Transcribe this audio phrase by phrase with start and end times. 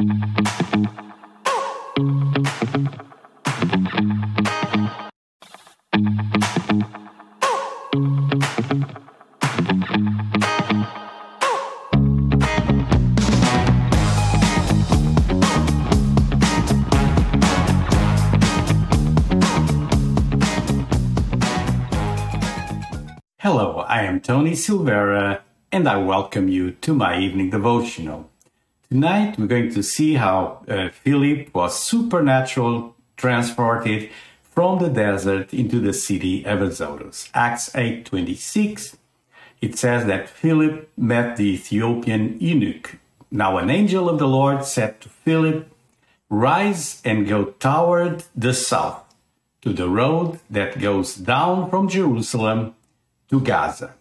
[0.00, 0.08] Hello,
[23.86, 28.30] I am Tony Silvera, and I welcome you to my evening devotional.
[28.92, 34.10] Tonight, we're going to see how uh, Philip was supernatural transported
[34.42, 37.30] from the desert into the city of Azotus.
[37.32, 38.96] Acts 8:26.
[39.60, 42.98] It says that Philip met the Ethiopian eunuch.
[43.30, 45.70] Now an angel of the Lord said to Philip,
[46.28, 49.04] "Rise and go toward the south
[49.62, 52.74] to the road that goes down from Jerusalem
[53.28, 53.94] to Gaza.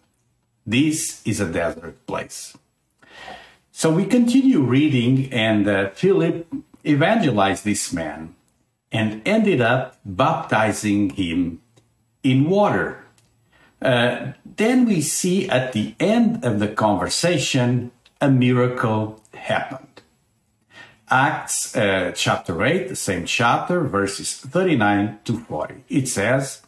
[0.65, 2.57] This is a desert place.
[3.79, 6.53] So we continue reading, and uh, Philip
[6.85, 8.35] evangelized this man
[8.91, 11.61] and ended up baptizing him
[12.21, 13.05] in water.
[13.81, 20.01] Uh, then we see at the end of the conversation a miracle happened.
[21.09, 25.85] Acts uh, chapter 8, the same chapter, verses 39 to 40.
[25.87, 26.63] It says,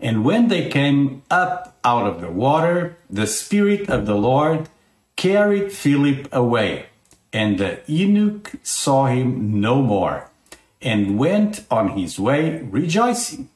[0.00, 4.68] and when they came up out of the water, the Spirit of the Lord
[5.18, 6.86] carried Philip away,
[7.32, 10.30] and the eunuch saw him no more,
[10.80, 13.50] and went on his way rejoicing.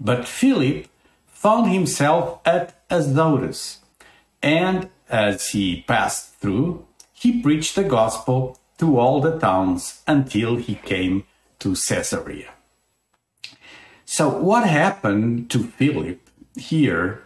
[0.00, 0.86] But Philip
[1.26, 3.80] found himself at Azotus,
[4.42, 10.76] and as he passed through, he preached the gospel to all the towns until he
[10.76, 11.24] came
[11.58, 12.50] to Caesarea.
[14.04, 16.20] So, what happened to Philip
[16.56, 17.24] here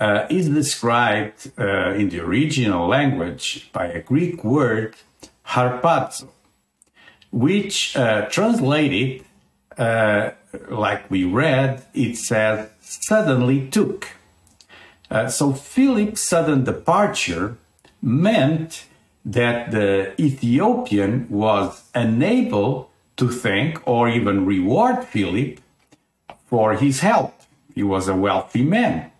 [0.00, 4.94] uh, is described uh, in the original language by a Greek word,
[5.48, 6.28] harpazo,
[7.30, 9.24] which uh, translated,
[9.76, 10.30] uh,
[10.68, 14.08] like we read, it says, suddenly took.
[15.10, 17.56] Uh, so, Philip's sudden departure
[18.02, 18.84] meant
[19.24, 25.60] that the Ethiopian was unable to thank or even reward Philip
[26.46, 27.34] for his help.
[27.74, 29.10] He was a wealthy man.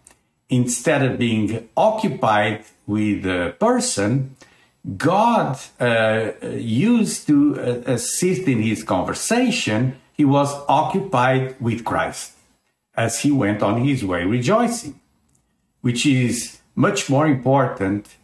[0.50, 4.36] Instead of being occupied with the person,
[4.96, 12.32] God uh, used to uh, assist in his conversation, he was occupied with Christ
[12.96, 14.98] as he went on his way rejoicing,
[15.82, 18.16] which is much more important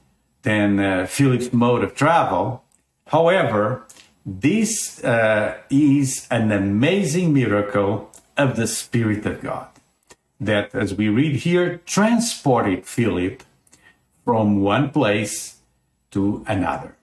[0.42, 2.64] than uh, Philip's mode of travel.
[3.08, 3.86] However,
[4.24, 9.68] this uh, is an amazing miracle of the Spirit of God.
[10.44, 13.42] That, as we read here, transported Philip
[14.24, 15.56] from one place
[16.10, 16.96] to another.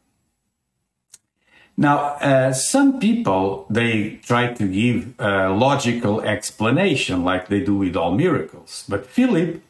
[1.78, 7.96] Now, uh, some people they try to give a logical explanation, like they do with
[7.96, 8.86] all miracles.
[8.88, 9.62] But Philip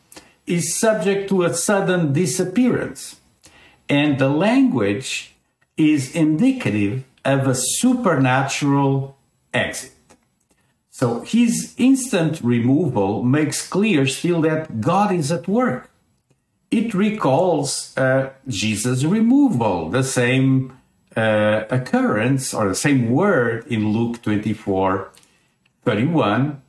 [0.45, 3.15] is subject to a sudden disappearance,
[3.87, 5.33] and the language
[5.77, 9.15] is indicative of a supernatural
[9.53, 10.00] exit.
[11.01, 15.89] So his instant removal makes clear still that God is at work.
[16.69, 20.77] It recalls uh, Jesus' removal, the same
[21.17, 25.09] uh, occurrence or the same word in Luke 24
[25.83, 26.61] 31.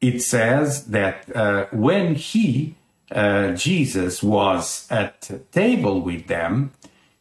[0.00, 2.76] It says that uh, when he,
[3.10, 6.72] uh, Jesus, was at table with them,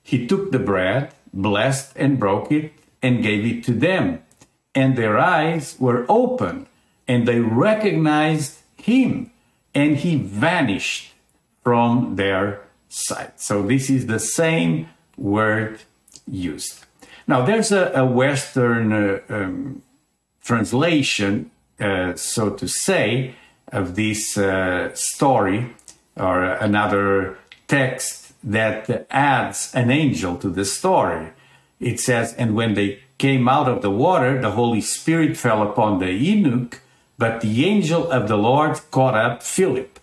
[0.01, 4.21] he took the bread, blessed and broke it, and gave it to them
[4.75, 6.67] and their eyes were opened
[7.07, 9.31] and they recognized him
[9.73, 11.13] and he vanished
[11.63, 13.39] from their sight.
[13.39, 15.79] So this is the same word
[16.27, 16.85] used.
[17.27, 19.81] Now there's a, a Western uh, um,
[20.43, 23.35] translation, uh, so to say,
[23.71, 25.73] of this uh, story
[26.15, 27.37] or another
[27.67, 31.31] text that adds an angel to the story.
[31.85, 35.99] It says, and when they came out of the water, the Holy Spirit fell upon
[35.99, 36.81] the eunuch,
[37.19, 39.99] but the angel of the Lord caught up Philip.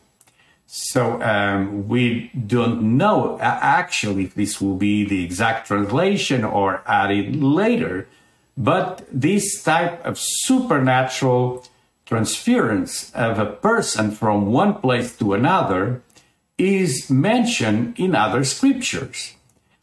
[0.65, 7.43] So um, we don't know actually if this will be the exact translation or added
[7.43, 8.07] later,
[8.57, 11.67] but this type of supernatural
[12.07, 16.01] transference of a person from one place to another
[16.59, 19.35] is mentioned in other scriptures.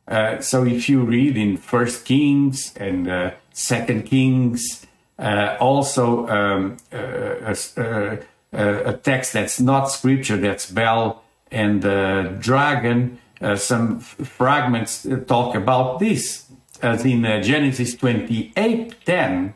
[0.09, 4.85] Uh, so if you read in First Kings and uh, Second Kings,
[5.19, 8.17] uh, also um, uh, a,
[8.51, 13.19] a, text that's not scripture, that's Bel and the dragon.
[13.55, 16.49] some fragments talk about this.
[16.81, 19.53] as in uh, Genesis 28 10,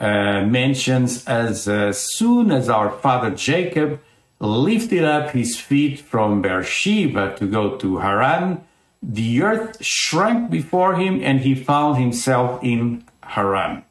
[0.00, 4.00] uh, mentions as uh, soon as our father Jacob
[4.40, 8.62] lifted up his feet from Beersheba to go to Haran,
[9.06, 13.84] the earth shrank before him and he found himself in Haran.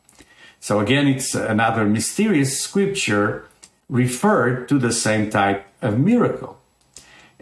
[0.60, 3.48] So again, it's another mysterious scripture
[3.90, 6.60] referred to the same type of miracle.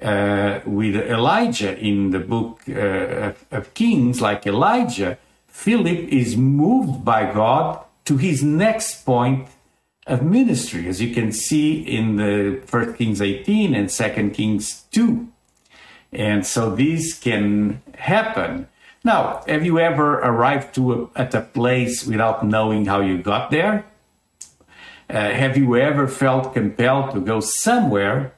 [0.01, 7.06] Uh, with Elijah in the book uh, of, of Kings, like Elijah, Philip is moved
[7.06, 9.47] by God to his next point
[10.07, 15.27] of ministry, as you can see in the First Kings 18 and Second Kings 2.
[16.11, 18.67] And so these can happen.
[19.03, 23.49] Now, have you ever arrived to a, at a place without knowing how you got
[23.49, 23.85] there?
[25.09, 28.33] Uh, have you ever felt compelled to go somewhere?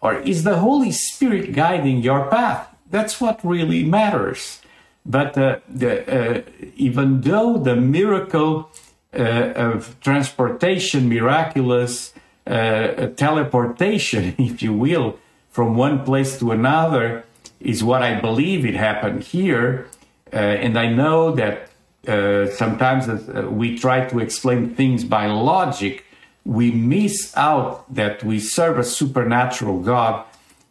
[0.00, 2.68] Or is the Holy Spirit guiding your path?
[2.90, 4.60] That's what really matters.
[5.04, 6.42] But uh, the, uh,
[6.76, 8.70] even though the miracle
[9.14, 12.12] uh, of transportation, miraculous
[12.46, 15.18] uh, teleportation, if you will,
[15.50, 17.24] from one place to another
[17.60, 19.86] is what I believe it happened here.
[20.32, 21.70] Uh, and I know that
[22.06, 26.04] uh, sometimes uh, we try to explain things by logic.
[26.44, 30.24] We miss out that we serve a supernatural God.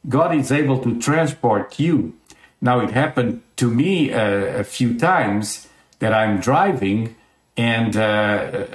[0.08, 2.14] God is able to transport you.
[2.62, 4.20] Now, it happened to me uh,
[4.60, 5.68] a few times
[6.00, 7.16] that I'm driving
[7.58, 8.66] and uh,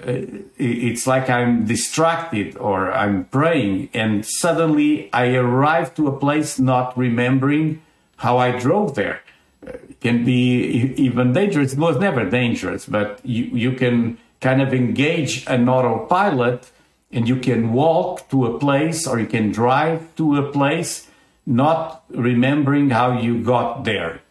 [0.58, 6.98] it's like I'm distracted or I'm praying, and suddenly I arrive to a place not
[6.98, 7.80] remembering
[8.16, 9.22] how I drove there.
[9.62, 11.74] It can be even dangerous.
[11.74, 16.70] It was never dangerous, but you, you can kind of engage an autopilot
[17.12, 21.06] and you can walk to a place or you can drive to a place
[21.46, 24.22] not remembering how you got there.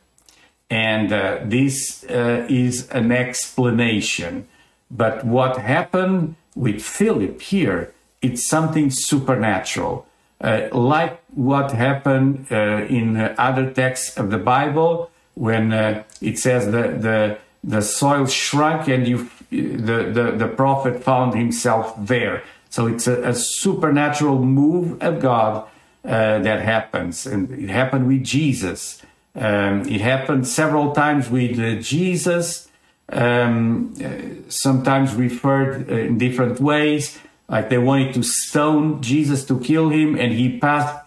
[0.72, 4.48] And uh, this uh, is an explanation.
[4.90, 10.08] But what happened with Philip here, it's something supernatural.
[10.40, 16.66] Uh, like what happened uh, in other texts of the Bible when uh, it says
[16.68, 22.44] the, the, the soil shrunk and you, the, the, the prophet found himself there.
[22.70, 25.68] So it's a, a supernatural move of God
[26.06, 27.26] uh, that happens.
[27.28, 29.02] And it happened with Jesus.
[29.36, 32.70] Um, it happened several times with uh, Jesus,
[33.10, 37.18] um, uh, sometimes referred uh, in different ways.
[37.48, 41.06] Like they wanted to stone Jesus to kill him, and he passed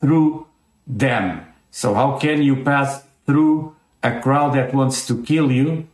[0.00, 0.46] through
[0.86, 1.46] them.
[1.70, 5.88] So, how can you pass through a crowd that wants to kill you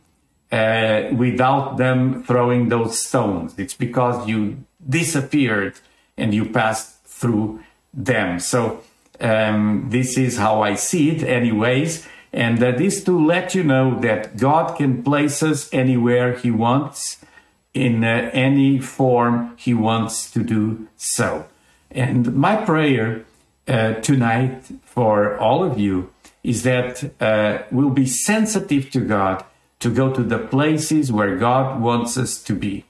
[0.51, 3.55] uh, without them throwing those stones?
[3.57, 5.73] It's because you disappeared
[6.17, 7.63] and you passed through
[7.93, 8.39] them.
[8.39, 8.81] So,
[9.19, 12.07] um, this is how I see it, anyways.
[12.31, 17.17] And that is to let you know that God can place us anywhere He wants,
[17.73, 21.45] in uh, any form He wants to do so.
[21.91, 23.25] And my prayer
[23.67, 26.11] uh, tonight for all of you
[26.43, 29.43] is that uh, we'll be sensitive to God
[29.79, 32.85] to go to the places where God wants us to be.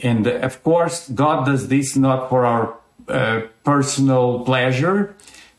[0.00, 2.76] And of course, God does this not for our
[3.08, 5.14] uh, personal pleasure,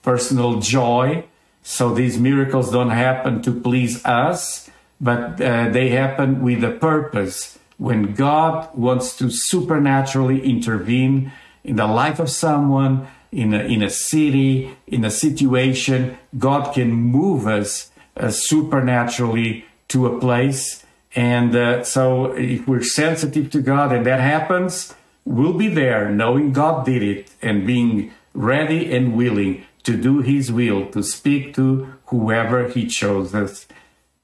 [0.06, 1.26] personal joy.
[1.64, 4.70] So these miracles don't happen to please us,
[5.02, 7.58] but uh, they happen with a purpose.
[7.78, 11.34] When God wants to supernaturally intervene
[11.64, 16.92] in the life of someone, in a, in a city, in a situation, God can
[16.94, 20.86] move us uh, supernaturally to a place.
[21.16, 24.94] And uh, so if we're sensitive to God and that happens,
[25.26, 30.52] we'll be there knowing God did it and being ready and willing to do His
[30.52, 33.68] will, to speak to whoever He chose us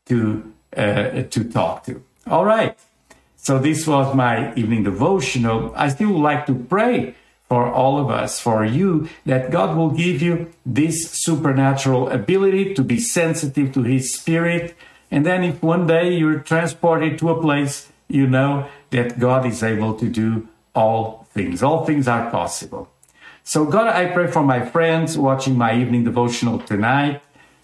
[0.05, 2.03] to, uh, to talk to.
[2.27, 2.77] All right.
[3.37, 5.73] So this was my evening devotional.
[5.75, 7.15] I still would like to pray
[7.49, 12.83] for all of us, for you, that God will give you this supernatural ability to
[12.83, 14.75] be sensitive to His Spirit.
[15.09, 19.63] And then, if one day you're transported to a place, you know that God is
[19.63, 21.63] able to do all things.
[21.63, 22.90] All things are possible.
[23.43, 27.21] So, God, I pray for my friends watching my evening devotional tonight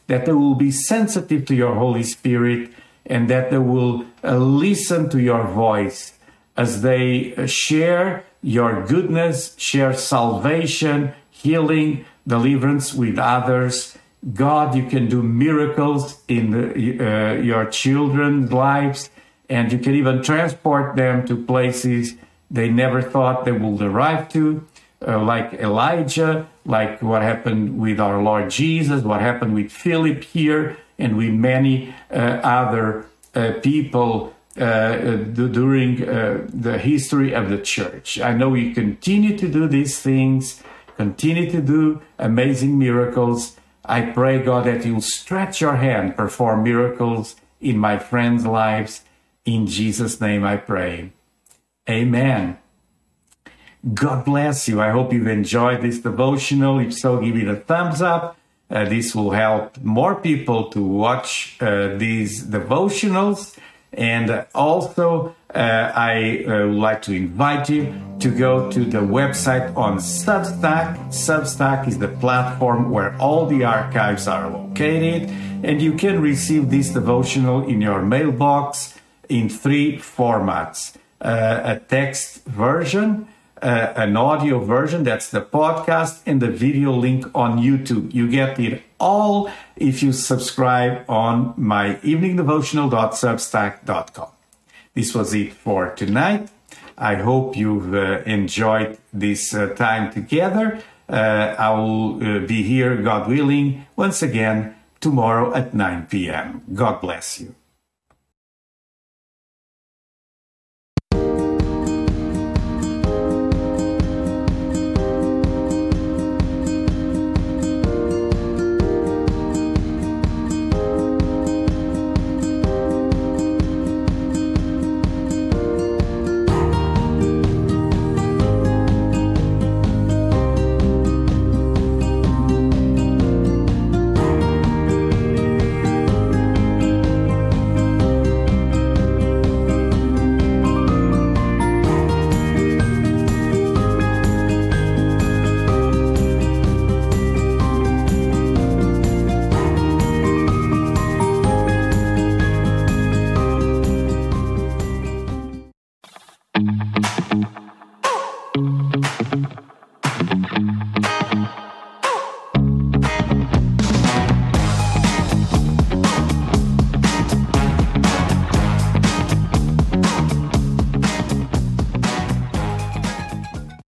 [0.08, 2.72] that they will be sensitive to your Holy Spirit
[3.06, 6.14] and that they will uh, listen to your voice
[6.56, 13.98] as they uh, share your goodness, share salvation, healing, deliverance with others.
[14.34, 19.10] God, you can do miracles in the, uh, your children's lives,
[19.50, 22.16] and you can even transport them to places
[22.50, 24.66] they never thought they would arrive to,
[25.06, 30.78] uh, like Elijah, like what happened with our Lord Jesus, what happened with Philip here,
[30.98, 38.20] and with many uh, other uh, people uh, during the history of the church.
[38.20, 40.64] I know you continue to do these things,
[40.96, 43.56] continue to do amazing miracles.
[43.86, 49.04] I pray, God, that you'll stretch your hand, perform miracles in my friends' lives.
[49.46, 51.12] In Jesus' name I pray.
[51.88, 52.58] Amen.
[53.94, 54.82] God bless you.
[54.82, 56.80] I hope you've enjoyed this devotional.
[56.80, 58.38] If so, give it a thumbs up.
[58.70, 63.58] Uh, this will help more people to watch uh, these devotionals.
[63.94, 69.76] And also, uh, I uh, would like to invite you to go to the website
[69.78, 70.98] on Substack.
[71.08, 75.30] Substack is the platform where all the archives are located,
[75.64, 78.96] and you can receive this devotional in your mailbox
[79.30, 83.28] in three formats uh, a text version
[83.62, 88.14] uh, an audio version, that's the podcast, and the video link on YouTube.
[88.14, 94.30] You get it all if you subscribe on my eveningdevotional.substack.com.
[94.94, 96.50] This was it for tonight.
[96.98, 100.82] I hope you've uh, enjoyed this uh, time together.
[101.08, 106.64] Uh, I will uh, be here, God willing, once again tomorrow at 9 p.m.
[106.74, 107.48] God bless you.
[107.48, 107.56] You.